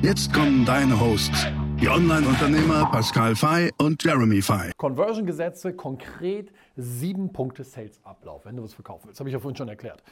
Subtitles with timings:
[0.00, 1.48] Jetzt kommen deine Hosts,
[1.80, 4.70] die Online-Unternehmer Pascal Fay und Jeremy Fay.
[4.76, 9.18] Conversion-Gesetze, konkret sieben Punkte Sales-Ablauf, wenn du was verkaufen willst.
[9.18, 10.04] Habe ich ja vorhin schon erklärt.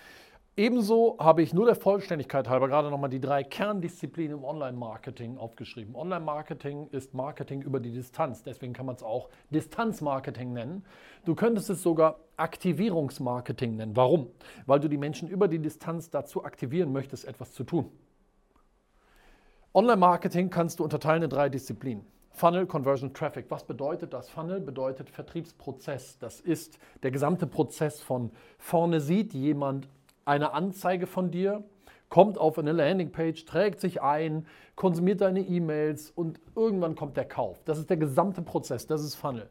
[0.57, 5.95] Ebenso habe ich nur der Vollständigkeit halber gerade nochmal die drei Kerndisziplinen im Online-Marketing aufgeschrieben.
[5.95, 10.85] Online-Marketing ist Marketing über die Distanz, deswegen kann man es auch Distanz-Marketing nennen.
[11.25, 13.95] Du könntest es sogar Aktivierungsmarketing nennen.
[13.95, 14.31] Warum?
[14.67, 17.89] Weil du die Menschen über die Distanz dazu aktivieren möchtest, etwas zu tun.
[19.77, 22.07] Online-Marketing kannst du unterteilen in drei Disziplinen.
[22.31, 23.51] Funnel, Conversion, Traffic.
[23.51, 24.31] Was bedeutet das?
[24.31, 26.19] Funnel bedeutet Vertriebsprozess.
[26.19, 29.87] Das ist der gesamte Prozess von vorne sieht jemand
[30.25, 31.63] eine Anzeige von dir,
[32.09, 37.63] kommt auf eine Landingpage, trägt sich ein, konsumiert deine E-Mails und irgendwann kommt der Kauf.
[37.67, 39.47] Das ist der gesamte Prozess, das ist Funnel.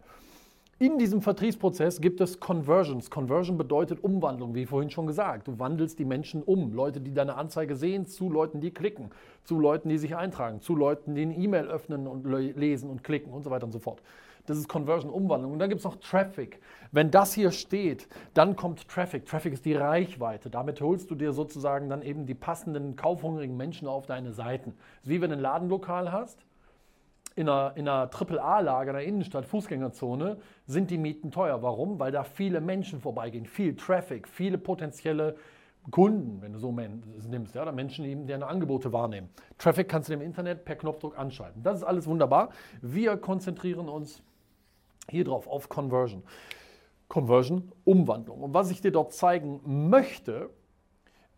[0.78, 3.10] In diesem Vertriebsprozess gibt es Conversions.
[3.10, 5.48] Conversion bedeutet Umwandlung, wie vorhin schon gesagt.
[5.48, 6.74] Du wandelst die Menschen um.
[6.74, 9.12] Leute, die deine Anzeige sehen, zu Leuten, die klicken,
[9.46, 13.32] zu Leuten, die sich eintragen, zu Leuten, die eine E-Mail öffnen und lesen und klicken
[13.32, 14.02] und so weiter und so fort.
[14.48, 15.54] Das ist Conversion, Umwandlung.
[15.54, 16.60] Und dann gibt es noch Traffic.
[16.92, 19.26] Wenn das hier steht, dann kommt Traffic.
[19.26, 20.50] Traffic ist die Reichweite.
[20.50, 24.74] Damit holst du dir sozusagen dann eben die passenden, kaufhungrigen Menschen auf deine Seiten.
[24.76, 26.45] Das ist wie wenn du ein Ladenlokal hast
[27.36, 31.62] in einer, in einer AAA-Lage, in der Innenstadt, Fußgängerzone, sind die Mieten teuer.
[31.62, 32.00] Warum?
[32.00, 35.36] Weil da viele Menschen vorbeigehen, viel Traffic, viele potenzielle
[35.92, 39.30] Kunden, wenn du so nimmst, ja, oder Menschen, die deine Angebote wahrnehmen.
[39.58, 41.62] Traffic kannst du im Internet per Knopfdruck anschalten.
[41.62, 42.50] Das ist alles wunderbar.
[42.82, 44.24] Wir konzentrieren uns
[45.10, 46.24] hier drauf auf Conversion.
[47.08, 48.42] Conversion, Umwandlung.
[48.42, 50.50] Und was ich dir dort zeigen möchte,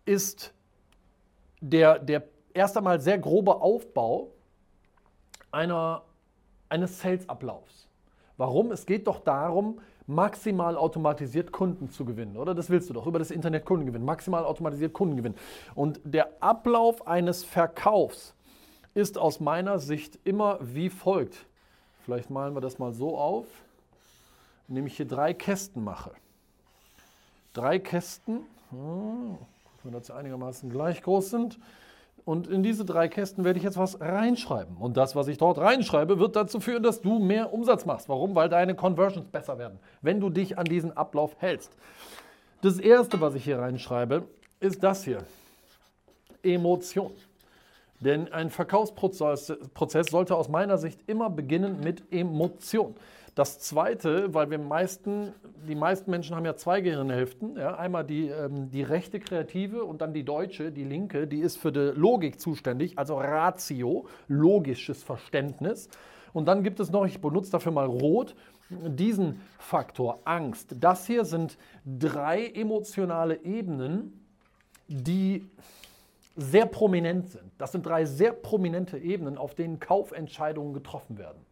[0.06, 0.54] ist
[1.60, 2.24] der, der
[2.54, 4.32] erst einmal sehr grobe Aufbau
[5.52, 6.04] einer,
[6.70, 7.88] eines Sales-Ablaufs.
[8.38, 8.72] Warum?
[8.72, 12.56] Es geht doch darum, maximal automatisiert Kunden zu gewinnen, oder?
[12.56, 15.36] Das willst du doch, über das Internet Kunden gewinnen, maximal automatisiert Kunden gewinnen.
[15.76, 18.34] Und der Ablauf eines Verkaufs
[18.94, 21.46] ist aus meiner Sicht immer wie folgt.
[22.06, 23.46] Vielleicht malen wir das mal so auf,
[24.70, 26.12] indem ich hier drei Kästen mache.
[27.54, 29.38] Drei Kästen, hm,
[29.84, 31.60] wenn das einigermaßen gleich groß sind.
[32.28, 34.76] Und in diese drei Kästen werde ich jetzt was reinschreiben.
[34.76, 38.10] Und das, was ich dort reinschreibe, wird dazu führen, dass du mehr Umsatz machst.
[38.10, 38.36] Warum?
[38.36, 41.72] Weil deine Conversions besser werden, wenn du dich an diesen Ablauf hältst.
[42.60, 44.24] Das erste, was ich hier reinschreibe,
[44.60, 45.20] ist das hier.
[46.44, 47.14] Emotion.
[48.02, 49.48] Denn ein Verkaufsprozess
[50.10, 52.94] sollte aus meiner Sicht immer beginnen mit Emotion.
[53.38, 55.32] Das zweite, weil wir meisten,
[55.68, 57.56] die meisten Menschen haben ja zwei Gehirnhälften.
[57.56, 61.58] Ja, einmal die, ähm, die rechte Kreative und dann die deutsche, die linke, die ist
[61.58, 65.88] für die Logik zuständig, also Ratio, logisches Verständnis.
[66.34, 68.34] Und dann gibt es noch, ich benutze dafür mal Rot,
[68.72, 70.74] diesen Faktor Angst.
[70.80, 74.26] Das hier sind drei emotionale Ebenen,
[74.88, 75.48] die
[76.36, 77.52] sehr prominent sind.
[77.60, 81.47] Das sind drei sehr prominente Ebenen, auf denen Kaufentscheidungen getroffen werden.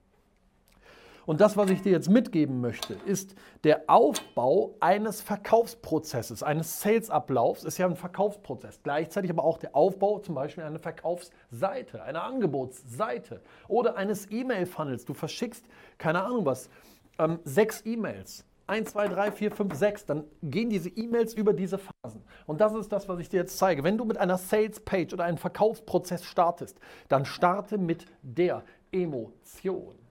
[1.25, 7.63] Und das, was ich dir jetzt mitgeben möchte, ist der Aufbau eines Verkaufsprozesses, eines Sales-Ablaufs
[7.63, 8.80] ist ja ein Verkaufsprozess.
[8.84, 15.06] Gleichzeitig aber auch der Aufbau zum Beispiel einer Verkaufsseite, einer Angebotsseite oder eines E-Mail-Funnels.
[15.06, 15.66] Du verschickst,
[15.97, 16.69] keine Ahnung was,
[17.18, 18.46] ähm, sechs E-Mails.
[18.68, 22.24] 1, 2, 3, 4, 5, 6, dann gehen diese E-Mails über diese Phasen.
[22.47, 23.84] Und das ist das, was ich dir jetzt zeige.
[23.84, 30.05] Wenn du mit einer Sales-Page oder einem Verkaufsprozess startest, dann starte mit der Emotion.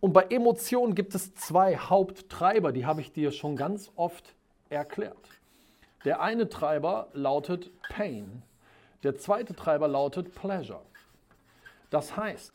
[0.00, 4.34] Und bei Emotionen gibt es zwei Haupttreiber, die habe ich dir schon ganz oft
[4.70, 5.28] erklärt.
[6.04, 8.42] Der eine Treiber lautet Pain,
[9.02, 10.82] der zweite Treiber lautet Pleasure.
[11.90, 12.52] Das heißt,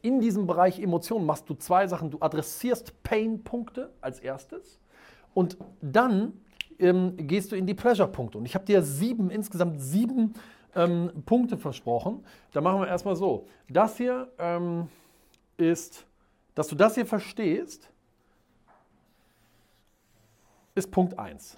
[0.00, 2.10] in diesem Bereich Emotionen machst du zwei Sachen.
[2.10, 4.78] Du adressierst Pain-Punkte als erstes
[5.32, 6.40] und dann
[6.78, 8.38] ähm, gehst du in die Pleasure-Punkte.
[8.38, 10.34] Und ich habe dir sieben, insgesamt sieben
[10.74, 12.24] ähm, Punkte versprochen.
[12.52, 13.46] Da machen wir erstmal so.
[13.68, 14.88] Das hier ähm,
[15.56, 16.06] ist
[16.54, 17.90] dass du das hier verstehst,
[20.74, 21.56] ist Punkt 1.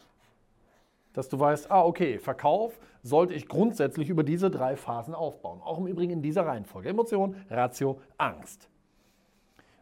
[1.12, 5.60] Dass du weißt, ah, okay, Verkauf sollte ich grundsätzlich über diese drei Phasen aufbauen.
[5.62, 6.88] Auch im Übrigen in dieser Reihenfolge.
[6.88, 8.68] Emotion, Ratio, Angst.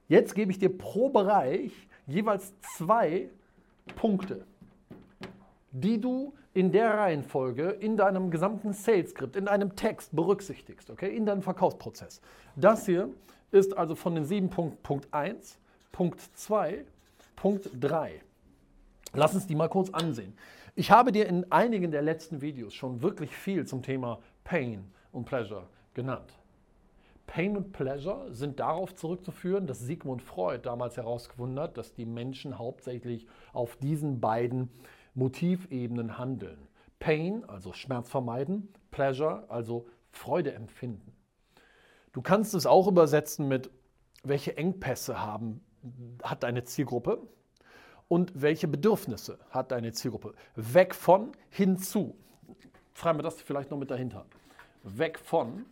[0.08, 1.72] Jetzt gebe ich dir pro Bereich
[2.06, 3.30] jeweils zwei
[3.96, 4.46] Punkte.
[5.76, 11.26] die du in der Reihenfolge in deinem gesamten Sales-Skript, in deinem Text berücksichtigst, okay, in
[11.26, 12.20] deinem Verkaufsprozess.
[12.54, 13.10] Das hier
[13.54, 15.58] ist also von den sieben Punkten Punkt 1,
[15.92, 16.84] Punkt 2,
[17.36, 18.20] Punkt 3.
[19.14, 20.34] Lass uns die mal kurz ansehen.
[20.74, 25.24] Ich habe dir in einigen der letzten Videos schon wirklich viel zum Thema Pain und
[25.24, 26.34] Pleasure genannt.
[27.28, 32.58] Pain und Pleasure sind darauf zurückzuführen, dass Sigmund Freud damals herausgefunden hat, dass die Menschen
[32.58, 34.68] hauptsächlich auf diesen beiden
[35.14, 36.58] Motivebenen handeln.
[36.98, 41.13] Pain, also Schmerz vermeiden, Pleasure, also Freude empfinden.
[42.14, 43.70] Du kannst es auch übersetzen mit,
[44.22, 45.60] welche Engpässe haben,
[46.22, 47.20] hat deine Zielgruppe
[48.08, 50.32] und welche Bedürfnisse hat deine Zielgruppe.
[50.54, 52.16] Weg von, hinzu.
[52.94, 54.26] Schreiben wir das vielleicht noch mit dahinter.
[54.84, 55.66] Weg von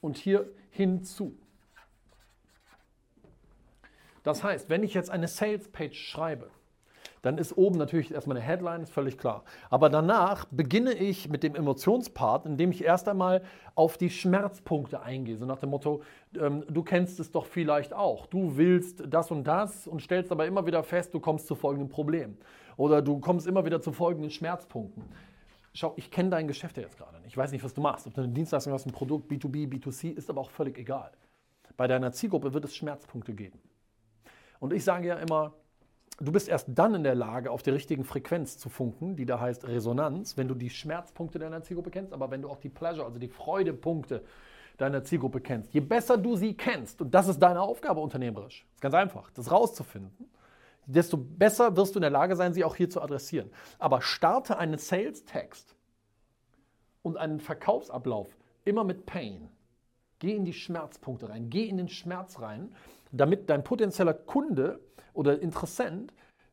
[0.00, 1.36] und hier hinzu.
[4.22, 6.50] Das heißt, wenn ich jetzt eine Sales Page schreibe,
[7.28, 9.44] dann ist oben natürlich erstmal eine Headline, ist völlig klar.
[9.68, 13.42] Aber danach beginne ich mit dem Emotionspart, indem ich erst einmal
[13.74, 15.36] auf die Schmerzpunkte eingehe.
[15.36, 16.00] So nach dem Motto,
[16.40, 18.24] ähm, du kennst es doch vielleicht auch.
[18.28, 21.90] Du willst das und das und stellst aber immer wieder fest, du kommst zu folgendem
[21.90, 22.38] Problem.
[22.78, 25.04] Oder du kommst immer wieder zu folgenden Schmerzpunkten.
[25.74, 27.26] Schau, ich kenne dein Geschäft ja jetzt gerade nicht.
[27.26, 28.06] Ich weiß nicht, was du machst.
[28.06, 31.10] Ob du eine Dienstleistung hast, ein Produkt, B2B, B2C, ist aber auch völlig egal.
[31.76, 33.60] Bei deiner Zielgruppe wird es Schmerzpunkte geben.
[34.60, 35.52] Und ich sage ja immer,
[36.20, 39.40] du bist erst dann in der Lage, auf der richtigen Frequenz zu funken, die da
[39.40, 43.06] heißt Resonanz, wenn du die Schmerzpunkte deiner Zielgruppe kennst, aber wenn du auch die Pleasure,
[43.06, 44.24] also die Freudepunkte
[44.76, 45.72] deiner Zielgruppe kennst.
[45.74, 49.50] Je besser du sie kennst, und das ist deine Aufgabe unternehmerisch, ist ganz einfach, das
[49.50, 50.30] rauszufinden,
[50.86, 53.50] desto besser wirst du in der Lage sein, sie auch hier zu adressieren.
[53.78, 55.74] Aber starte einen Sales-Text
[57.02, 58.28] und einen Verkaufsablauf
[58.64, 59.48] immer mit Pain.
[60.18, 62.74] Geh in die Schmerzpunkte rein, geh in den Schmerz rein,
[63.12, 64.80] damit dein potenzieller Kunde
[65.12, 66.12] oder Interessent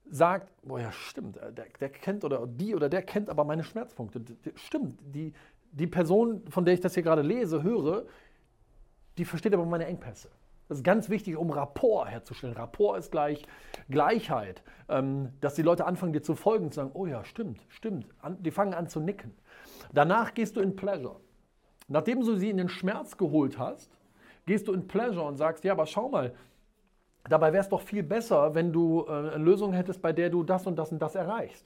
[0.09, 3.63] sagt, boah ja stimmt, äh, der, der, kennt oder die oder der kennt aber meine
[3.63, 4.21] Schmerzpunkte.
[4.55, 5.33] Stimmt, die,
[5.71, 8.05] die Person, von der ich das hier gerade lese, höre,
[9.17, 10.29] die versteht aber meine Engpässe.
[10.67, 12.55] Das ist ganz wichtig, um Rapport herzustellen.
[12.55, 13.45] Rapport ist gleich
[13.89, 14.63] Gleichheit.
[14.89, 18.07] Ähm, dass die Leute anfangen, dir zu folgen zu sagen, oh ja, stimmt, stimmt.
[18.39, 19.33] die fangen an zu nicken.
[19.93, 21.19] Danach gehst du in Pleasure.
[21.87, 23.94] Nachdem du sie in den Schmerz geholt hast,
[24.45, 26.33] gehst du in Pleasure und sagst, ja, aber schau mal,
[27.29, 30.43] dabei wäre es doch viel besser, wenn du äh, eine Lösung hättest, bei der du
[30.43, 31.65] das und das und das erreichst.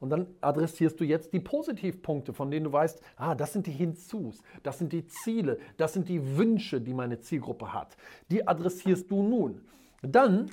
[0.00, 3.72] Und dann adressierst du jetzt die Positivpunkte, von denen du weißt, ah, das sind die
[3.72, 7.96] Hinzus, das sind die Ziele, das sind die Wünsche, die meine Zielgruppe hat.
[8.30, 9.60] Die adressierst du nun.
[10.02, 10.50] Dann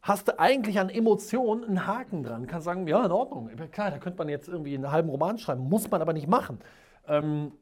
[0.00, 2.46] hast du eigentlich an Emotionen einen Haken dran.
[2.46, 3.50] Kannst sagen, ja, in Ordnung.
[3.70, 6.58] Klar, da könnte man jetzt irgendwie einen halben Roman schreiben, muss man aber nicht machen.
[7.06, 7.52] Ähm,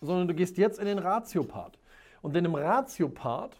[0.00, 1.78] sondern du gehst jetzt in den Ratio-Part.
[2.26, 3.56] Und in dem Ratio-Part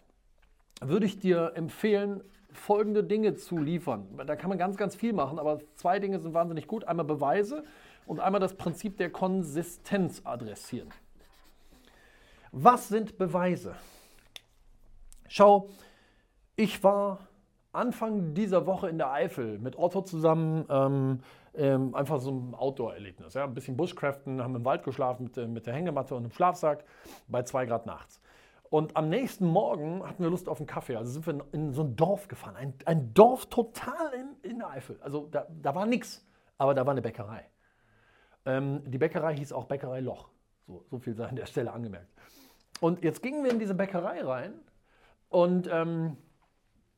[0.81, 2.21] würde ich dir empfehlen,
[2.51, 4.05] folgende Dinge zu liefern.
[4.25, 6.83] Da kann man ganz, ganz viel machen, aber zwei Dinge sind wahnsinnig gut.
[6.83, 7.63] Einmal Beweise
[8.05, 10.89] und einmal das Prinzip der Konsistenz adressieren.
[12.51, 13.73] Was sind Beweise?
[15.29, 15.69] Schau,
[16.57, 17.19] ich war
[17.71, 21.19] Anfang dieser Woche in der Eifel mit Otto zusammen, ähm,
[21.55, 23.33] ähm, einfach so ein Outdoor-Erlebnis.
[23.33, 23.45] Ja?
[23.45, 26.83] Ein bisschen Bushcraften, haben im Wald geschlafen mit, äh, mit der Hängematte und einem Schlafsack
[27.29, 28.19] bei zwei Grad nachts.
[28.69, 30.95] Und am nächsten Morgen hatten wir Lust auf einen Kaffee.
[30.95, 32.55] Also sind wir in so ein Dorf gefahren.
[32.55, 34.99] Ein, ein Dorf total in, in der Eifel.
[35.01, 36.25] Also da, da war nichts,
[36.57, 37.45] aber da war eine Bäckerei.
[38.45, 40.29] Ähm, die Bäckerei hieß auch Bäckerei Loch.
[40.67, 42.09] So, so viel sei an der Stelle angemerkt.
[42.81, 44.53] Und jetzt gingen wir in diese Bäckerei rein
[45.29, 46.17] und ähm,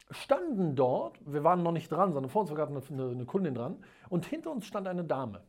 [0.10, 1.20] standen dort.
[1.26, 3.78] Wir waren noch nicht dran, sondern vor uns war gerade eine, eine Kundin dran.
[4.10, 5.42] Und hinter uns stand eine Dame.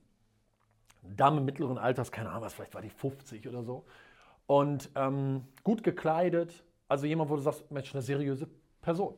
[1.03, 3.87] Dame mittleren Alters, keine Ahnung was, vielleicht war die 50 oder so
[4.51, 6.65] und ähm, gut gekleidet.
[6.89, 8.49] Also jemand, wo du sagst, Mensch, eine seriöse
[8.83, 9.15] Person.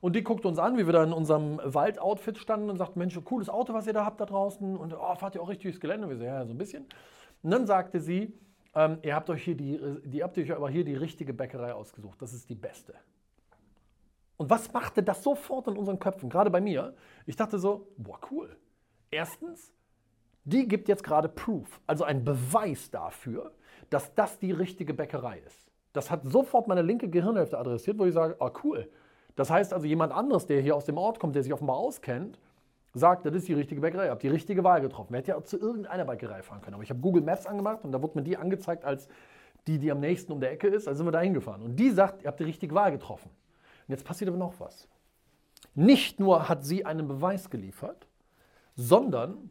[0.00, 3.18] Und die guckt uns an, wie wir da in unserem Waldoutfit standen und sagt, Mensch,
[3.24, 4.76] cooles Auto, was ihr da habt da draußen.
[4.76, 6.08] Und oh, fahrt ihr auch richtig durchs Gelände?
[6.08, 6.86] Wir sagen, ja, so ein bisschen.
[7.42, 8.32] Und dann sagte sie,
[8.76, 12.22] ähm, ihr habt euch hier die, die habt euch aber hier die richtige Bäckerei ausgesucht.
[12.22, 12.94] Das ist die beste.
[14.36, 16.30] Und was machte das sofort in unseren Köpfen?
[16.30, 16.94] Gerade bei mir.
[17.26, 18.56] Ich dachte so, boah, cool.
[19.10, 19.72] Erstens,
[20.44, 23.52] die gibt jetzt gerade Proof, also ein Beweis dafür,
[23.90, 25.70] dass das die richtige Bäckerei ist.
[25.92, 28.88] Das hat sofort meine linke Gehirnhälfte adressiert, wo ich sage, oh cool.
[29.36, 32.38] Das heißt also, jemand anderes, der hier aus dem Ort kommt, der sich offenbar auskennt,
[32.94, 35.12] sagt, das ist die richtige Bäckerei, ihr habt die richtige Wahl getroffen.
[35.12, 36.74] Wir hätten ja zu irgendeiner Bäckerei fahren können.
[36.74, 39.08] Aber ich habe Google Maps angemacht und da wurde mir die angezeigt als
[39.66, 40.88] die, die am nächsten um der Ecke ist.
[40.88, 41.62] Also sind wir da hingefahren.
[41.62, 43.30] Und die sagt, ihr habt die richtige Wahl getroffen.
[43.86, 44.88] Und jetzt passiert aber noch was.
[45.74, 48.06] Nicht nur hat sie einen Beweis geliefert,
[48.74, 49.50] sondern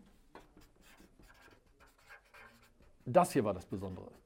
[3.06, 4.19] das hier war das Besondere.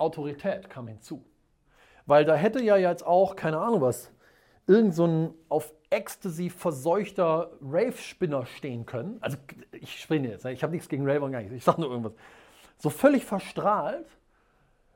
[0.00, 1.24] Autorität kam hinzu.
[2.06, 4.10] Weil da hätte ja jetzt auch, keine Ahnung was,
[4.66, 9.18] irgend so ein auf Ecstasy verseuchter Rave-Spinner stehen können.
[9.20, 9.36] Also
[9.72, 10.52] ich spinne jetzt, ne?
[10.52, 12.14] ich habe nichts gegen Rave und gar nichts, ich sage nur irgendwas.
[12.78, 14.06] So völlig verstrahlt,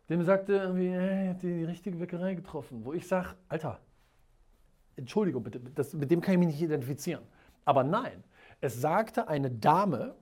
[0.08, 2.84] dem sagte irgendwie, hey, die, die richtige Weckerei getroffen.
[2.84, 3.80] Wo ich sage, Alter,
[4.96, 7.22] Entschuldigung bitte, das, mit dem kann ich mich nicht identifizieren.
[7.64, 8.22] Aber nein,
[8.60, 10.14] es sagte eine Dame,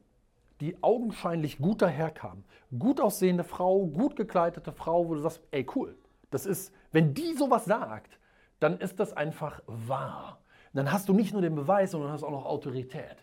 [0.63, 2.45] die augenscheinlich gut daherkam.
[2.79, 5.99] Gut aussehende Frau, gut gekleidete Frau, wo du sagst, ey cool,
[6.31, 8.21] das ist, wenn die sowas sagt,
[8.61, 10.39] dann ist das einfach wahr.
[10.73, 13.17] Dann hast du nicht nur den Beweis, sondern hast auch noch Autorität.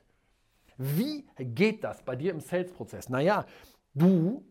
[0.78, 3.08] Wie geht das bei dir im Sales-Prozess?
[3.08, 3.46] Naja,
[3.94, 4.44] du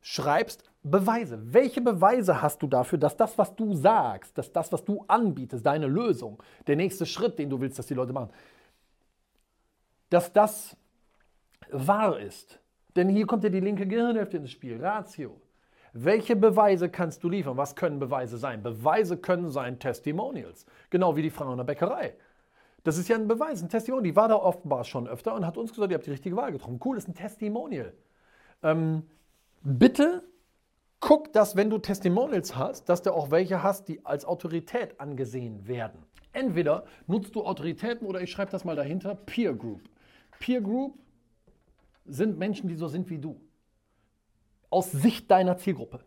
[0.00, 1.40] schreibst Beweise.
[1.54, 5.64] Welche Beweise hast du dafür, dass das, was du sagst, dass das, was du anbietest,
[5.64, 8.30] deine Lösung, der nächste Schritt, den du willst, dass die Leute machen,
[10.10, 10.76] dass das
[11.70, 12.60] wahr ist?
[12.96, 15.40] Denn hier kommt ja die linke Gehirnhälfte ins Spiel, Ratio.
[15.92, 17.56] Welche Beweise kannst du liefern?
[17.56, 18.62] Was können Beweise sein?
[18.62, 22.14] Beweise können sein Testimonials, genau wie die Frau in der Bäckerei.
[22.82, 24.02] Das ist ja ein Beweis, ein Testimonial.
[24.02, 26.52] Die war da offenbar schon öfter und hat uns gesagt, ihr habt die richtige Wahl
[26.52, 26.80] getroffen.
[26.84, 27.94] Cool, das ist ein Testimonial.
[28.62, 29.04] Ähm,
[29.62, 30.24] bitte
[31.00, 35.68] guck, dass wenn du Testimonials hast, dass du auch welche hast, die als Autorität angesehen
[35.68, 36.02] werden.
[36.32, 39.82] Entweder nutzt du Autoritäten oder ich schreibe das mal dahinter, Peer Group.
[40.40, 40.98] Peer Group
[42.04, 43.40] sind Menschen, die so sind wie du
[44.74, 46.00] aus Sicht deiner Zielgruppe.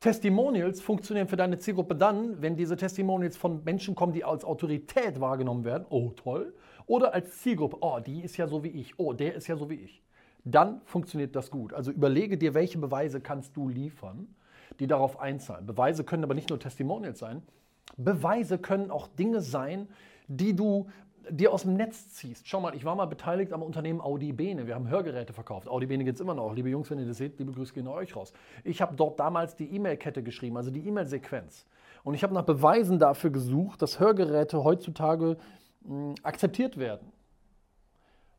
[0.00, 5.20] Testimonials funktionieren für deine Zielgruppe dann, wenn diese Testimonials von Menschen kommen, die als Autorität
[5.20, 5.86] wahrgenommen werden.
[5.90, 6.54] Oh, toll.
[6.86, 7.76] Oder als Zielgruppe.
[7.82, 8.98] Oh, die ist ja so wie ich.
[8.98, 10.02] Oh, der ist ja so wie ich.
[10.44, 11.72] Dann funktioniert das gut.
[11.72, 14.34] Also überlege dir, welche Beweise kannst du liefern,
[14.80, 15.66] die darauf einzahlen.
[15.66, 17.42] Beweise können aber nicht nur Testimonials sein.
[17.96, 19.86] Beweise können auch Dinge sein,
[20.26, 20.88] die du
[21.28, 22.48] dir aus dem Netz ziehst.
[22.48, 24.66] Schau mal, ich war mal beteiligt am Unternehmen Audi Bene.
[24.66, 25.68] Wir haben Hörgeräte verkauft.
[25.68, 26.54] Audi Bene gibt es immer noch.
[26.54, 28.32] Liebe Jungs, wenn ihr das seht, liebe Grüße gehen euch raus.
[28.64, 31.66] Ich habe dort damals die E-Mail-Kette geschrieben, also die E-Mail-Sequenz.
[32.02, 35.36] Und ich habe nach Beweisen dafür gesucht, dass Hörgeräte heutzutage
[35.82, 37.12] mh, akzeptiert werden.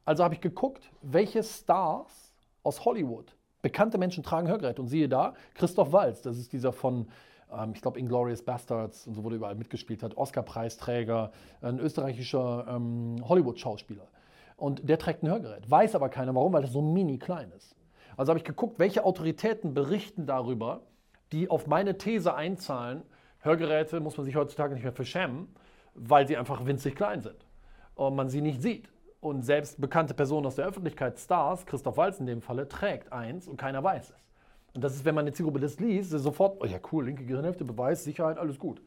[0.05, 2.33] Also habe ich geguckt, welche Stars
[2.63, 4.81] aus Hollywood, bekannte Menschen tragen Hörgeräte.
[4.81, 7.07] Und siehe da, Christoph Walz, das ist dieser von
[7.53, 11.31] ähm, ich glaube Inglorious Bastards und so wurde überall mitgespielt hat, Oscar-Preisträger,
[11.61, 14.07] ein österreichischer ähm, Hollywood-Schauspieler.
[14.57, 17.75] Und der trägt ein Hörgerät, weiß aber keiner warum, weil das so mini klein ist.
[18.17, 20.81] Also habe ich geguckt, welche Autoritäten berichten darüber,
[21.31, 23.03] die auf meine These einzahlen,
[23.39, 25.47] Hörgeräte muss man sich heutzutage nicht mehr verschämen,
[25.95, 27.47] weil sie einfach winzig klein sind
[27.95, 28.91] und man sie nicht sieht.
[29.19, 33.47] Und selbst bekannte Personen aus der Öffentlichkeit, Stars, Christoph Walz in dem Falle, trägt eins
[33.47, 34.30] und keiner weiß es.
[34.73, 37.65] Und das ist, wenn man eine Zielgruppe das liest, sofort, oh ja cool, linke Gehirnhälfte,
[37.65, 38.81] Beweis, Sicherheit, alles gut.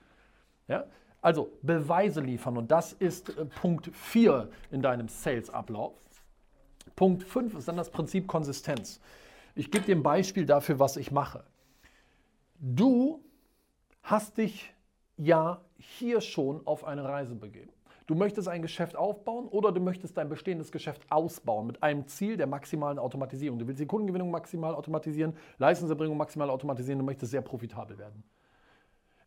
[0.67, 0.87] Ja?
[1.21, 5.95] Also Beweise liefern und das ist äh, Punkt 4 in deinem Sales-Ablauf.
[6.97, 9.01] Punkt 5 ist dann das Prinzip Konsistenz.
[9.55, 11.45] Ich gebe dir ein Beispiel dafür, was ich mache.
[12.59, 13.21] Du
[14.03, 14.73] hast dich
[15.17, 17.73] ja hier schon auf eine Reise begeben.
[18.07, 22.37] Du möchtest ein Geschäft aufbauen oder du möchtest dein bestehendes Geschäft ausbauen mit einem Ziel
[22.37, 23.59] der maximalen Automatisierung.
[23.59, 28.23] Du willst die Kundengewinnung maximal automatisieren, Leistungserbringung maximal automatisieren, du möchtest sehr profitabel werden.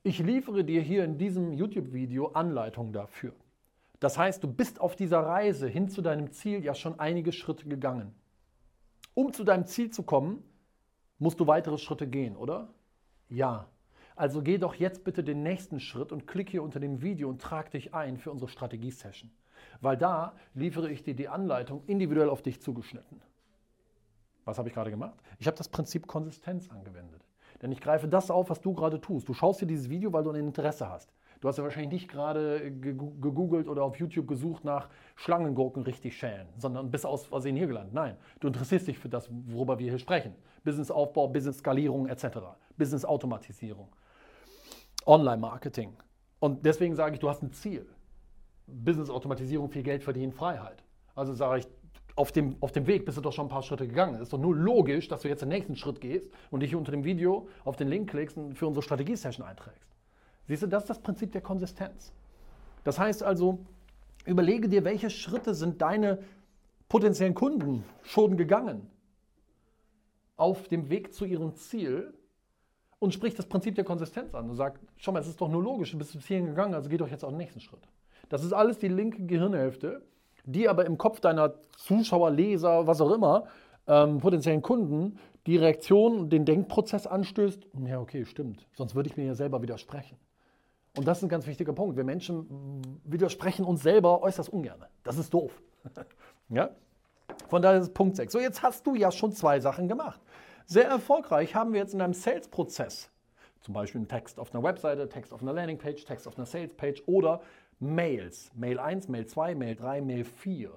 [0.03, 3.33] Ich liefere dir hier in diesem YouTube-Video Anleitungen dafür.
[3.99, 7.67] Das heißt, du bist auf dieser Reise hin zu deinem Ziel ja schon einige Schritte
[7.67, 8.13] gegangen.
[9.15, 10.43] Um zu deinem Ziel zu kommen,
[11.17, 12.69] musst du weitere Schritte gehen, oder?
[13.27, 13.67] Ja.
[14.17, 17.39] Also geh doch jetzt bitte den nächsten Schritt und klick hier unter dem Video und
[17.39, 19.29] trag dich ein für unsere Strategie-Session.
[19.79, 23.21] Weil da liefere ich dir die Anleitung individuell auf dich zugeschnitten.
[24.43, 25.19] Was habe ich gerade gemacht?
[25.37, 27.21] Ich habe das Prinzip Konsistenz angewendet.
[27.61, 29.29] Denn ich greife das auf, was du gerade tust.
[29.29, 31.13] Du schaust dir dieses Video, weil du ein Interesse hast.
[31.39, 36.47] Du hast ja wahrscheinlich nicht gerade gegoogelt oder auf YouTube gesucht nach Schlangengurken richtig schälen,
[36.57, 37.93] sondern bist aus Versehen hier gelandet.
[37.93, 40.33] Nein, du interessierst dich für das, worüber wir hier sprechen.
[40.63, 42.39] Businessaufbau, Business-Skalierung etc.
[42.77, 43.89] Business-Automatisierung.
[45.07, 45.95] Online-Marketing.
[46.39, 47.87] Und deswegen sage ich, du hast ein Ziel.
[48.67, 50.83] Business-Automatisierung, viel Geld verdienen, Freiheit.
[51.15, 51.67] Also sage ich,
[52.15, 54.15] auf dem, auf dem Weg bist du doch schon ein paar Schritte gegangen.
[54.15, 56.91] Es ist doch nur logisch, dass du jetzt den nächsten Schritt gehst und dich unter
[56.91, 59.87] dem Video auf den Link klickst und für unsere Strategie-Session einträgst.
[60.47, 62.11] Siehst du, das ist das Prinzip der Konsistenz.
[62.83, 63.59] Das heißt also,
[64.25, 66.19] überlege dir, welche Schritte sind deine
[66.89, 68.89] potenziellen Kunden schon gegangen
[70.37, 72.13] auf dem Weg zu ihrem Ziel
[72.99, 75.61] und spricht das Prinzip der Konsistenz an und sagt, schau mal, es ist doch nur
[75.61, 77.87] logisch, du bist bis hierhin gegangen, also geh doch jetzt auf den nächsten Schritt.
[78.29, 80.01] Das ist alles die linke Gehirnhälfte,
[80.45, 83.45] die aber im Kopf deiner Zuschauer, Leser, was auch immer,
[83.87, 87.67] ähm, potenziellen Kunden, die Reaktion, den Denkprozess anstößt.
[87.85, 88.67] Ja, okay, stimmt.
[88.75, 90.17] Sonst würde ich mir ja selber widersprechen.
[90.97, 91.95] Und das ist ein ganz wichtiger Punkt.
[91.95, 94.83] Wir Menschen widersprechen uns selber äußerst ungern.
[95.03, 95.61] Das ist doof.
[96.49, 96.71] ja?
[97.49, 98.33] Von daher ist Punkt 6.
[98.33, 100.19] So, jetzt hast du ja schon zwei Sachen gemacht.
[100.69, 103.09] Sehr erfolgreich haben wir jetzt in einem Sales-Prozess
[103.61, 107.03] Zum Beispiel ein Text auf einer Webseite, Text auf einer Landingpage, Text auf einer Salespage
[107.05, 107.41] oder
[107.79, 108.51] Mails.
[108.53, 110.69] Mail 1, Mail 2, Mail 3, Mail 4.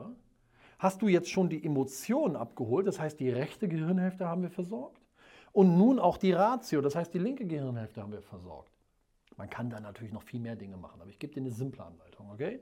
[0.79, 2.87] Hast du jetzt schon die Emotionen abgeholt?
[2.87, 5.03] Das heißt, die rechte Gehirnhälfte haben wir versorgt.
[5.51, 8.71] Und nun auch die Ratio, das heißt, die linke Gehirnhälfte haben wir versorgt.
[9.37, 11.85] Man kann da natürlich noch viel mehr Dinge machen, aber ich gebe dir eine simple
[11.85, 12.61] Anleitung, okay?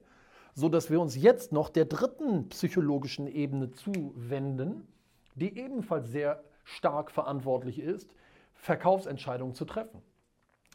[0.54, 4.88] So dass wir uns jetzt noch der dritten psychologischen Ebene zuwenden,
[5.34, 8.14] die ebenfalls sehr stark verantwortlich ist,
[8.54, 10.02] Verkaufsentscheidungen zu treffen.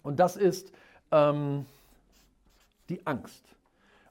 [0.01, 0.71] Und das ist
[1.11, 1.65] ähm,
[2.89, 3.45] die Angst.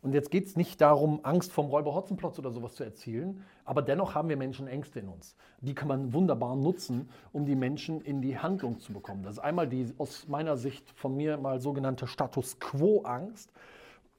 [0.00, 3.82] Und jetzt geht es nicht darum, Angst vom Räuber Hotzenplotz oder sowas zu erzielen, aber
[3.82, 5.36] dennoch haben wir Menschen Ängste in uns.
[5.60, 9.22] Die kann man wunderbar nutzen, um die Menschen in die Handlung zu bekommen.
[9.22, 13.52] Das ist einmal die aus meiner Sicht von mir mal sogenannte Status Quo-Angst.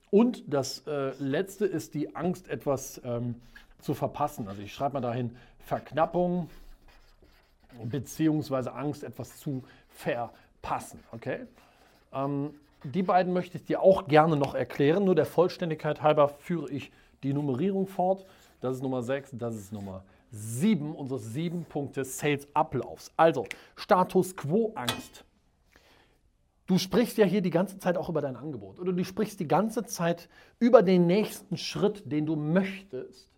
[0.10, 3.36] Und das äh, letzte ist die Angst, etwas ähm,
[3.80, 4.48] zu verpassen.
[4.48, 6.50] Also ich schreibe mal dahin Verknappung
[7.84, 11.00] beziehungsweise Angst, etwas zu verpassen.
[11.12, 11.46] Okay?
[12.14, 12.54] Ähm,
[12.84, 15.06] die beiden möchte ich dir auch gerne noch erklären.
[15.06, 16.92] Nur der Vollständigkeit halber führe ich
[17.24, 18.26] die Nummerierung fort.
[18.62, 23.12] Das ist Nummer 6, das ist Nummer 7 unseres 7 Punkte Sales Ablaufs.
[23.16, 25.24] Also Status Quo Angst.
[26.66, 29.48] Du sprichst ja hier die ganze Zeit auch über dein Angebot oder du sprichst die
[29.48, 33.30] ganze Zeit über den nächsten Schritt, den du möchtest,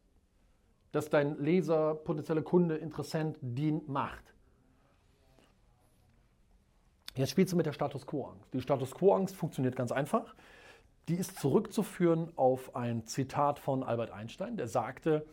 [0.95, 4.23] dass dein Leser, potenzieller Kunde, Interessent, dient, macht.
[7.15, 8.53] Jetzt spielst du mit der Status Quo-Angst.
[8.53, 10.35] Die Status Quo-Angst funktioniert ganz einfach.
[11.09, 15.25] Die ist zurückzuführen auf ein Zitat von Albert Einstein, der sagte,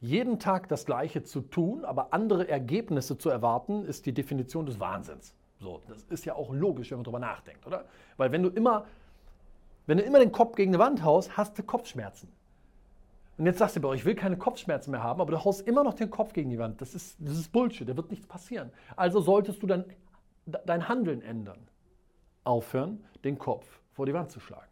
[0.00, 4.80] jeden Tag das Gleiche zu tun, aber andere Ergebnisse zu erwarten, ist die Definition des
[4.80, 5.34] Wahnsinns.
[5.58, 7.86] So, das ist ja auch logisch, wenn man darüber nachdenkt, oder?
[8.18, 8.86] Weil wenn du immer,
[9.86, 12.30] wenn du immer den Kopf gegen eine Wand haust, hast du Kopfschmerzen.
[13.40, 15.82] Und jetzt sagst du, aber ich will keine Kopfschmerzen mehr haben, aber du haust immer
[15.82, 16.82] noch den Kopf gegen die Wand.
[16.82, 18.70] Das ist, das ist Bullshit, da wird nichts passieren.
[18.96, 19.86] Also solltest du dann
[20.44, 21.66] dein Handeln ändern.
[22.44, 24.68] Aufhören, den Kopf vor die Wand zu schlagen.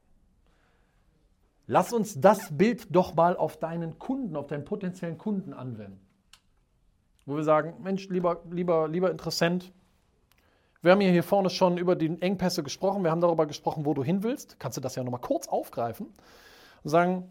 [1.66, 6.06] Lass uns das Bild doch mal auf deinen Kunden, auf deinen potenziellen Kunden anwenden.
[7.24, 9.72] Wo wir sagen, Mensch, lieber, lieber, lieber Interessent,
[10.82, 14.04] wir haben hier vorne schon über die Engpässe gesprochen, wir haben darüber gesprochen, wo du
[14.04, 14.60] hin willst.
[14.60, 16.08] Kannst du das ja nochmal kurz aufgreifen
[16.82, 17.30] und sagen,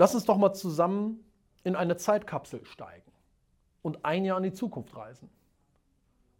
[0.00, 1.22] lass uns doch mal zusammen
[1.62, 3.12] in eine Zeitkapsel steigen
[3.82, 5.28] und ein Jahr in die Zukunft reisen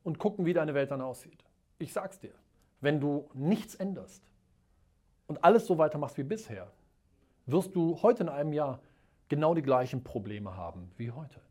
[0.03, 1.45] und gucken, wie deine Welt dann aussieht.
[1.79, 2.33] Ich sag's dir,
[2.81, 4.23] wenn du nichts änderst
[5.27, 6.73] und alles so weitermachst wie bisher,
[7.45, 8.81] wirst du heute in einem Jahr
[9.29, 11.43] genau die gleichen Probleme haben wie heute.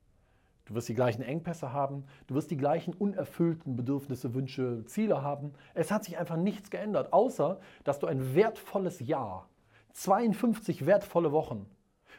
[0.65, 5.53] Du wirst die gleichen Engpässe haben, du wirst die gleichen unerfüllten Bedürfnisse, Wünsche, Ziele haben.
[5.75, 9.47] Es hat sich einfach nichts geändert, außer dass du ein wertvolles Jahr,
[9.93, 11.67] 52 wertvolle Wochen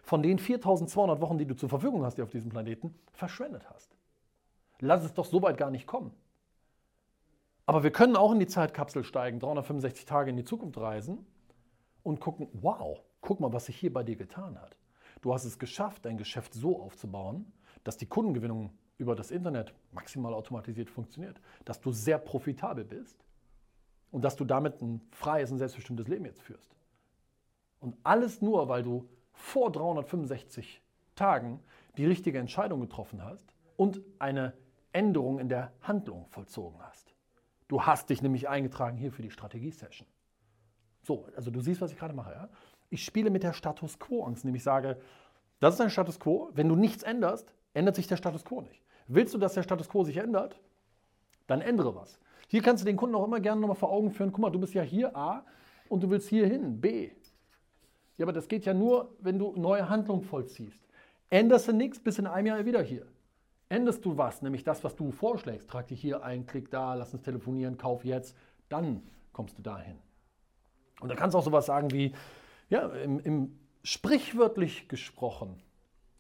[0.03, 3.97] von den 4200 Wochen, die du zur Verfügung hast, die auf diesem Planeten, verschwendet hast.
[4.81, 6.13] Lass es doch so weit gar nicht kommen.
[7.67, 11.25] Aber wir können auch in die Zeitkapsel steigen, 365 Tage in die Zukunft reisen
[12.03, 14.77] und gucken, wow, guck mal, was sich hier bei dir getan hat.
[15.21, 17.53] Du hast es geschafft, dein Geschäft so aufzubauen,
[17.85, 23.25] dass die Kundengewinnung über das Internet maximal automatisiert funktioniert, dass du sehr profitabel bist
[24.11, 26.75] und dass du damit ein freies und selbstbestimmtes Leben jetzt führst.
[27.81, 30.83] Und alles nur, weil du vor 365
[31.15, 31.61] Tagen
[31.97, 34.55] die richtige Entscheidung getroffen hast und eine
[34.93, 37.15] Änderung in der Handlung vollzogen hast.
[37.69, 40.07] Du hast dich nämlich eingetragen hier für die Strategie-Session.
[41.03, 42.33] So, also du siehst, was ich gerade mache.
[42.33, 42.49] Ja?
[42.91, 45.01] Ich spiele mit der Status Quo-Angst, nämlich sage,
[45.61, 46.51] das ist ein Status Quo.
[46.55, 48.83] Wenn du nichts änderst, ändert sich der Status Quo nicht.
[49.07, 50.59] Willst du, dass der Status Quo sich ändert?
[51.47, 52.19] Dann ändere was.
[52.49, 54.59] Hier kannst du den Kunden auch immer gerne nochmal vor Augen führen, guck mal, du
[54.59, 55.45] bist ja hier A
[55.89, 57.11] und du willst hier hin B.
[58.21, 60.79] Ja, aber das geht ja nur, wenn du neue Handlungen vollziehst.
[61.31, 63.07] Änderst du nichts, bis in einem Jahr wieder hier.
[63.71, 67.15] Änderst du was, nämlich das, was du vorschlägst, trag dich hier ein, klick da, lass
[67.15, 68.37] uns telefonieren, kauf jetzt,
[68.69, 69.03] dann
[69.33, 69.97] kommst du dahin.
[71.01, 72.13] Und da kannst du auch sowas sagen wie,
[72.69, 75.63] ja, im, im sprichwörtlich gesprochen,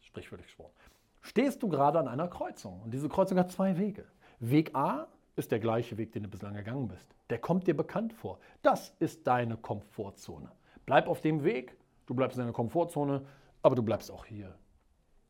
[0.00, 0.72] sprichwörtlich gesprochen,
[1.20, 2.80] stehst du gerade an einer Kreuzung.
[2.80, 4.06] Und diese Kreuzung hat zwei Wege.
[4.38, 7.14] Weg A ist der gleiche Weg, den du bislang gegangen bist.
[7.28, 8.38] Der kommt dir bekannt vor.
[8.62, 10.50] Das ist deine Komfortzone.
[10.86, 11.76] Bleib auf dem Weg
[12.10, 13.24] Du bleibst in deiner Komfortzone,
[13.62, 14.52] aber du bleibst auch hier.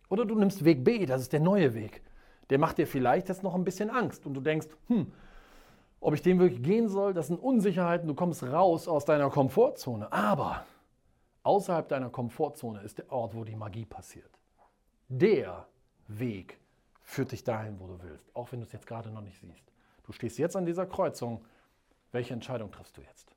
[0.09, 2.01] Oder du nimmst Weg B, das ist der neue Weg.
[2.49, 5.13] Der macht dir vielleicht jetzt noch ein bisschen Angst und du denkst, hm,
[6.01, 10.11] ob ich den wirklich gehen soll, das sind Unsicherheiten, du kommst raus aus deiner Komfortzone.
[10.11, 10.65] Aber
[11.43, 14.39] außerhalb deiner Komfortzone ist der Ort, wo die Magie passiert.
[15.09, 15.69] Der
[16.09, 16.59] Weg
[17.03, 19.71] führt dich dahin, wo du willst, auch wenn du es jetzt gerade noch nicht siehst.
[20.05, 21.45] Du stehst jetzt an dieser Kreuzung.
[22.11, 23.37] Welche Entscheidung triffst du jetzt?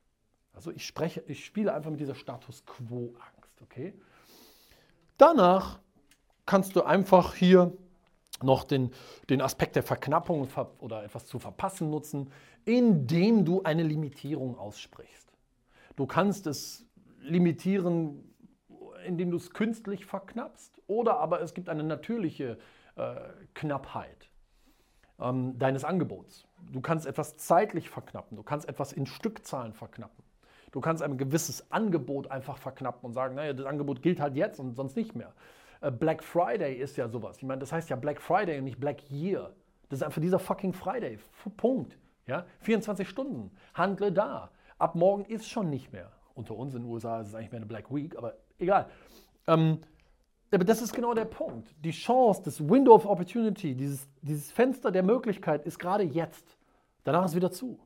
[0.54, 3.33] Also ich spreche, ich spiele einfach mit dieser Status Quo-Angst,
[3.64, 3.94] okay?
[5.18, 5.80] Danach
[6.46, 7.72] kannst du einfach hier
[8.42, 8.92] noch den,
[9.30, 10.48] den Aspekt der Verknappung
[10.80, 12.32] oder etwas zu verpassen nutzen,
[12.66, 15.32] indem du eine Limitierung aussprichst.
[15.96, 16.86] Du kannst es
[17.22, 18.34] limitieren,
[19.06, 22.58] indem du es künstlich verknappst, oder aber es gibt eine natürliche
[22.96, 23.16] äh,
[23.54, 24.30] Knappheit
[25.20, 26.46] ähm, deines Angebots.
[26.72, 30.23] Du kannst etwas zeitlich verknappen, du kannst etwas in Stückzahlen verknappen.
[30.74, 34.60] Du kannst ein gewisses Angebot einfach verknappen und sagen, naja, das Angebot gilt halt jetzt
[34.60, 35.32] und sonst nicht mehr.
[35.82, 37.38] Äh, Black Friday ist ja sowas.
[37.38, 39.54] Ich meine, das heißt ja Black Friday und nicht Black Year.
[39.90, 41.20] Das ist einfach dieser fucking Friday.
[41.58, 41.96] Punkt.
[42.26, 42.48] Ja?
[42.62, 43.52] 24 Stunden.
[43.76, 44.50] Handle da.
[44.80, 46.12] Ab morgen ist schon nicht mehr.
[46.34, 48.90] Unter uns in den USA ist es eigentlich mehr eine Black Week, aber egal.
[49.46, 49.78] Ähm,
[50.52, 51.70] aber das ist genau der Punkt.
[51.84, 56.58] Die Chance, das Window of Opportunity, dieses, dieses Fenster der Möglichkeit ist gerade jetzt.
[57.04, 57.80] Danach ist wieder zu.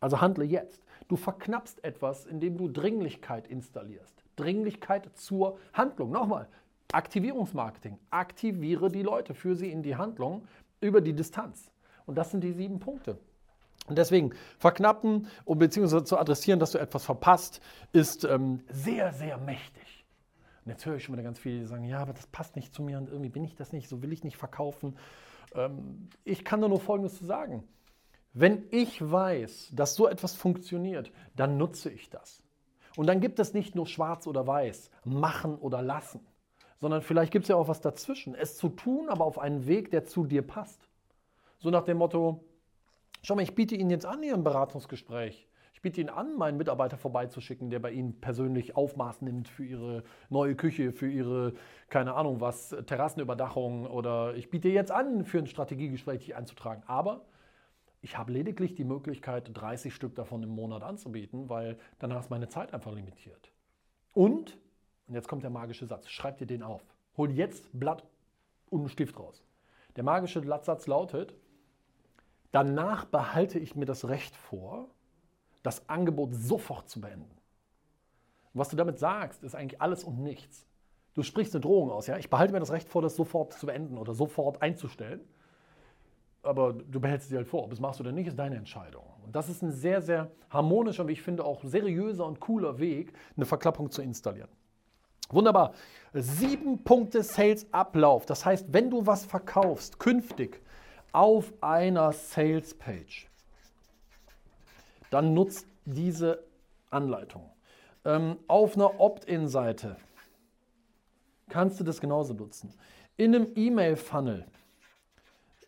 [0.00, 0.83] Also handle jetzt.
[1.08, 4.24] Du verknappst etwas, indem du Dringlichkeit installierst.
[4.36, 6.10] Dringlichkeit zur Handlung.
[6.10, 6.48] Nochmal,
[6.92, 7.98] Aktivierungsmarketing.
[8.10, 10.46] Aktiviere die Leute, führe sie in die Handlung
[10.80, 11.70] über die Distanz.
[12.06, 13.18] Und das sind die sieben Punkte.
[13.86, 17.60] Und deswegen verknappen und beziehungsweise zu adressieren, dass du etwas verpasst,
[17.92, 20.04] ist ähm, sehr, sehr mächtig.
[20.64, 22.72] Und jetzt höre ich schon wieder ganz viele, die sagen, ja, aber das passt nicht
[22.72, 24.96] zu mir und irgendwie bin ich das nicht, so will ich nicht verkaufen.
[25.54, 27.64] Ähm, ich kann nur Folgendes zu sagen.
[28.36, 32.42] Wenn ich weiß, dass so etwas funktioniert, dann nutze ich das.
[32.96, 36.20] Und dann gibt es nicht nur schwarz oder weiß, machen oder lassen,
[36.80, 38.34] sondern vielleicht gibt es ja auch was dazwischen.
[38.34, 40.88] Es zu tun, aber auf einen Weg, der zu dir passt.
[41.60, 42.44] So nach dem Motto,
[43.22, 45.48] schau mal, ich biete Ihnen jetzt an ein Beratungsgespräch.
[45.72, 50.02] Ich biete Ihnen an, meinen Mitarbeiter vorbeizuschicken, der bei Ihnen persönlich Aufmaß nimmt für Ihre
[50.28, 51.54] neue Küche, für Ihre,
[51.88, 56.82] keine Ahnung was, Terrassenüberdachung oder ich biete jetzt an, für ein Strategiegespräch dich einzutragen.
[56.86, 57.24] Aber
[58.04, 62.50] ich habe lediglich die Möglichkeit, 30 Stück davon im Monat anzubieten, weil danach ist meine
[62.50, 63.50] Zeit einfach limitiert.
[64.12, 64.58] Und,
[65.08, 66.84] und jetzt kommt der magische Satz, schreib dir den auf.
[67.16, 68.04] Hol jetzt Blatt
[68.68, 69.42] und einen Stift raus.
[69.96, 71.34] Der magische Satz lautet,
[72.52, 74.90] danach behalte ich mir das Recht vor,
[75.62, 77.34] das Angebot sofort zu beenden.
[78.52, 80.66] was du damit sagst, ist eigentlich alles und nichts.
[81.14, 82.18] Du sprichst eine Drohung aus, ja?
[82.18, 85.26] Ich behalte mir das Recht vor, das sofort zu beenden oder sofort einzustellen
[86.44, 87.64] aber du behältst dir halt vor.
[87.64, 89.04] Ob es machst oder nicht, ist deine Entscheidung.
[89.24, 93.12] Und das ist ein sehr, sehr harmonischer, wie ich finde, auch seriöser und cooler Weg,
[93.36, 94.48] eine Verklappung zu installieren.
[95.30, 95.72] Wunderbar.
[96.12, 98.26] Sieben Punkte Sales Ablauf.
[98.26, 100.60] Das heißt, wenn du was verkaufst, künftig
[101.12, 103.28] auf einer Sales Page,
[105.10, 106.44] dann nutzt diese
[106.90, 107.50] Anleitung.
[108.04, 109.96] Ähm, auf einer Opt-in-Seite
[111.48, 112.74] kannst du das genauso nutzen.
[113.16, 114.44] In einem E-Mail-Funnel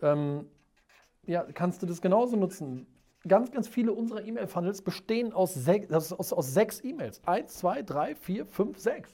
[0.03, 0.47] ähm,
[1.27, 2.87] ja, kannst du das genauso nutzen.
[3.27, 7.21] Ganz, ganz viele unserer E-Mail-Funnels bestehen aus, sechs, aus, aus sechs E-Mails.
[7.27, 9.11] Eins, zwei, drei, vier, fünf, sechs.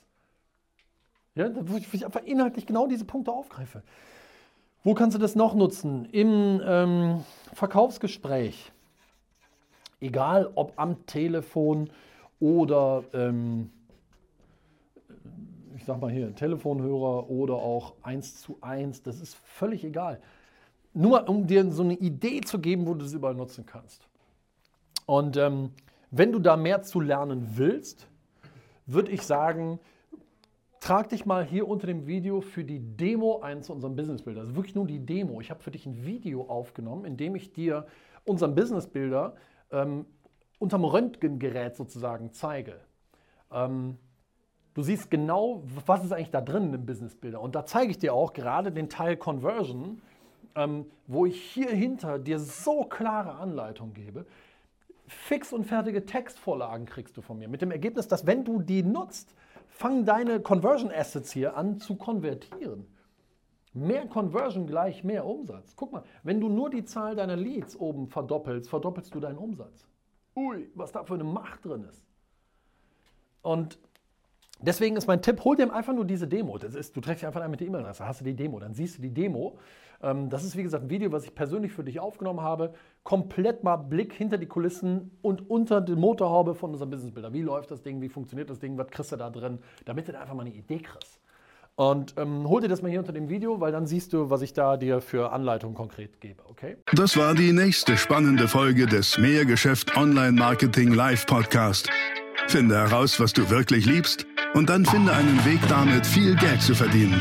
[1.35, 3.83] Ja, wo ich einfach inhaltlich genau diese Punkte aufgreife.
[4.85, 6.05] Wo kannst du das noch nutzen?
[6.07, 8.70] Im ähm, Verkaufsgespräch.
[10.01, 11.88] Egal ob am Telefon
[12.38, 13.70] oder, ähm,
[15.75, 20.20] ich sag mal hier, Telefonhörer oder auch eins zu eins, das ist völlig egal
[20.94, 24.09] nur um dir so eine Idee zu geben, wo du es überall nutzen kannst.
[25.07, 25.70] Und ähm,
[26.11, 28.09] wenn du da mehr zu lernen willst,
[28.87, 29.78] würde ich sagen,
[30.81, 34.42] trag dich mal hier unter dem Video für die Demo ein zu unserem Business Builder.
[34.42, 35.40] Also wirklich nur die Demo.
[35.40, 37.87] Ich habe für dich ein Video aufgenommen, in dem ich dir
[38.24, 39.35] unseren Business Builder
[39.70, 40.07] ähm,
[40.59, 42.81] unterm Röntgengerät sozusagen zeige.
[43.50, 43.96] Ähm,
[44.74, 47.40] du siehst genau, was ist eigentlich da drin im Business Builder.
[47.40, 50.02] Und da zeige ich dir auch gerade den Teil Conversion,
[50.54, 54.26] ähm, wo ich hier hinter dir so klare Anleitungen gebe.
[55.06, 57.48] Fix und fertige Textvorlagen kriegst du von mir.
[57.48, 59.34] Mit dem Ergebnis, dass wenn du die nutzt,
[59.68, 62.86] fangen deine Conversion Assets hier an zu konvertieren.
[63.74, 65.74] Mehr Conversion gleich mehr Umsatz.
[65.76, 69.86] Guck mal, wenn du nur die Zahl deiner Leads oben verdoppelst, verdoppelst du deinen Umsatz.
[70.36, 72.04] Ui, was da für eine Macht drin ist.
[73.40, 73.78] Und
[74.60, 76.58] deswegen ist mein Tipp, hol dir einfach nur diese Demo.
[76.58, 78.74] Das ist, du trägst dich einfach ein mit der E-Mail-Adresse, hast du die Demo, dann
[78.74, 79.58] siehst du die Demo
[80.02, 82.74] das ist wie gesagt ein Video, was ich persönlich für dich aufgenommen habe.
[83.04, 87.32] Komplett mal Blick hinter die Kulissen und unter die Motorhaube von unserem Businessbilder.
[87.32, 90.18] Wie läuft das Ding, wie funktioniert das Ding, was kriegst du da drin, damit du
[90.18, 91.20] einfach mal eine Idee kriegst.
[91.74, 94.42] Und ähm, hol dir das mal hier unter dem Video, weil dann siehst du, was
[94.42, 96.76] ich da dir für Anleitungen konkret gebe, okay?
[96.92, 101.88] Das war die nächste spannende Folge des Mehrgeschäft Online Marketing Live Podcast.
[102.48, 106.74] Finde heraus, was du wirklich liebst und dann finde einen Weg damit, viel Geld zu
[106.74, 107.20] verdienen.